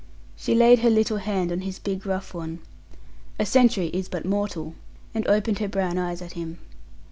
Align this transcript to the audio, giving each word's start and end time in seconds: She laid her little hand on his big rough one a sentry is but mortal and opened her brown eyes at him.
She 0.35 0.55
laid 0.55 0.79
her 0.79 0.89
little 0.89 1.17
hand 1.17 1.51
on 1.51 1.61
his 1.61 1.77
big 1.77 2.07
rough 2.07 2.33
one 2.33 2.57
a 3.39 3.45
sentry 3.45 3.89
is 3.89 4.09
but 4.09 4.25
mortal 4.25 4.73
and 5.13 5.27
opened 5.27 5.59
her 5.59 5.67
brown 5.67 5.99
eyes 5.99 6.23
at 6.23 6.31
him. 6.31 6.57